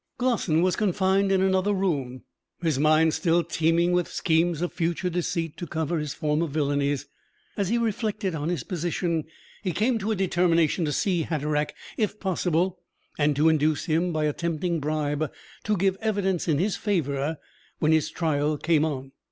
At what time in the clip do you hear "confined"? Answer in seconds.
0.75-1.31